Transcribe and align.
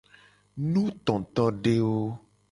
Nutotodewo. 0.71 2.03